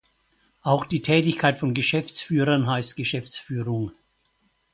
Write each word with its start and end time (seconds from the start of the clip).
Auch 0.63 0.85
die 0.87 1.03
Tätigkeit 1.03 1.59
von 1.59 1.75
Geschäftsführern 1.75 2.65
heißt 2.65 2.95
Geschäftsführung. 2.95 3.91